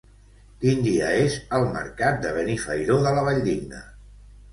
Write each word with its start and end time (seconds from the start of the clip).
Quin 0.61 0.79
dia 0.85 1.09
és 1.25 1.35
el 1.57 1.65
mercat 1.75 2.17
de 2.23 2.31
Benifairó 2.37 2.97
de 3.05 3.13
la 3.19 3.27
Valldigna? 3.29 3.83